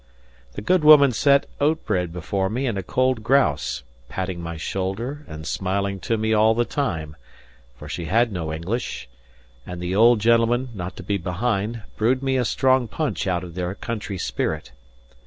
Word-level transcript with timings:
The 0.53 0.63
good 0.63 0.83
woman 0.83 1.11
set 1.11 1.45
oat 1.59 1.85
bread 1.85 2.11
before 2.11 2.49
me 2.49 2.65
and 2.65 2.75
a 2.75 2.81
cold 2.81 3.21
grouse, 3.21 3.83
patting 4.09 4.41
my 4.41 4.57
shoulder 4.57 5.23
and 5.27 5.45
smiling 5.45 5.99
to 5.99 6.17
me 6.17 6.33
all 6.33 6.55
the 6.55 6.65
time, 6.65 7.15
for 7.75 7.87
she 7.87 8.05
had 8.05 8.31
no 8.31 8.51
English; 8.51 9.07
and 9.63 9.79
the 9.79 9.93
old 9.95 10.19
gentleman 10.19 10.69
(not 10.73 10.95
to 10.95 11.03
be 11.03 11.17
behind) 11.19 11.83
brewed 11.97 12.23
me 12.23 12.35
a 12.35 12.45
strong 12.45 12.87
punch 12.87 13.27
out 13.27 13.43
of 13.43 13.53
their 13.53 13.75
country 13.75 14.17
spirit. 14.17 14.71